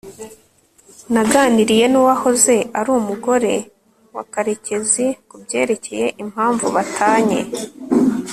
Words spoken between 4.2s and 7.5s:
karekezi kubyerekeye impamvu batanye